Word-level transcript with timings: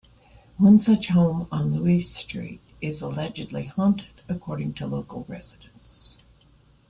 One 0.57 0.79
such 0.79 1.09
home, 1.09 1.47
on 1.51 1.73
Louis 1.75 1.99
Street, 1.99 2.59
is 2.81 3.03
allegedly 3.03 3.65
"haunted," 3.65 4.07
according 4.27 4.73
to 4.73 4.87
local 4.87 5.25
residents. 5.27 6.17